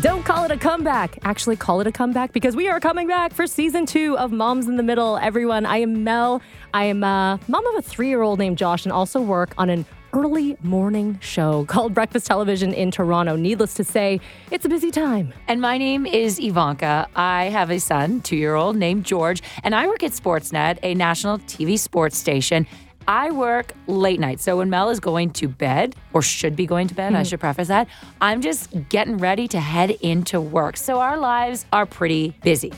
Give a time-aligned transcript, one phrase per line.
[0.00, 1.18] Don't call it a comeback.
[1.24, 4.66] Actually, call it a comeback because we are coming back for season two of Moms
[4.66, 5.18] in the Middle.
[5.18, 6.40] Everyone, I am Mel.
[6.72, 9.68] I am a mom of a three year old named Josh and also work on
[9.68, 9.84] an
[10.14, 13.36] early morning show called Breakfast Television in Toronto.
[13.36, 15.34] Needless to say, it's a busy time.
[15.48, 17.06] And my name is Evanka.
[17.14, 20.94] I have a son, two year old, named George, and I work at Sportsnet, a
[20.94, 22.66] national TV sports station.
[23.08, 24.40] I work late night.
[24.40, 27.24] So when Mel is going to bed, or should be going to bed, I hmm.
[27.24, 27.88] should preface that,
[28.20, 30.76] I'm just getting ready to head into work.
[30.76, 32.72] So our lives are pretty busy.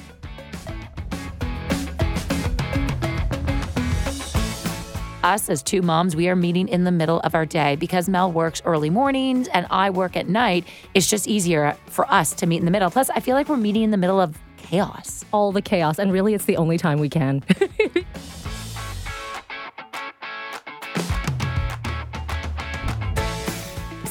[5.23, 8.33] Us as two moms, we are meeting in the middle of our day because Mel
[8.33, 10.67] works early mornings and I work at night.
[10.95, 12.91] It's just easier for us to meet in the middle.
[12.91, 15.25] Plus, I feel like we're meeting in the middle of chaos.
[15.33, 17.45] All the chaos, and really, it's the only time we can.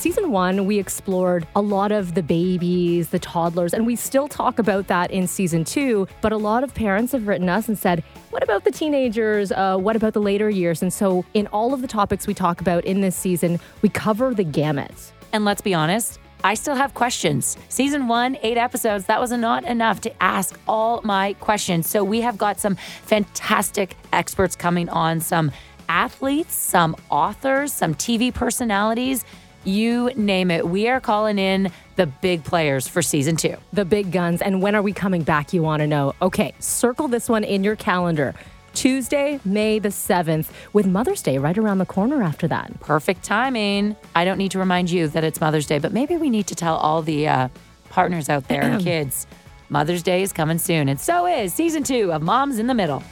[0.01, 4.57] season one, we explored a lot of the babies, the toddlers, and we still talk
[4.57, 6.07] about that in season two.
[6.21, 9.51] But a lot of parents have written us and said, what about the teenagers?
[9.51, 10.81] Uh, what about the later years?
[10.81, 14.33] And so, in all of the topics we talk about in this season, we cover
[14.33, 15.13] the gamut.
[15.33, 17.55] And let's be honest, I still have questions.
[17.69, 21.87] Season one, eight episodes, that was not enough to ask all my questions.
[21.87, 25.51] So we have got some fantastic experts coming on, some
[25.87, 29.23] athletes, some authors, some TV personalities.
[29.63, 30.67] You name it.
[30.67, 33.55] We are calling in the big players for season two.
[33.73, 34.41] The big guns.
[34.41, 35.53] And when are we coming back?
[35.53, 36.15] You want to know.
[36.21, 38.33] Okay, circle this one in your calendar.
[38.73, 42.79] Tuesday, May the 7th, with Mother's Day right around the corner after that.
[42.79, 43.95] Perfect timing.
[44.15, 46.55] I don't need to remind you that it's Mother's Day, but maybe we need to
[46.55, 47.47] tell all the uh,
[47.89, 49.27] partners out there and kids
[49.71, 50.89] Mother's Day is coming soon.
[50.89, 53.03] And so is season two of Moms in the Middle.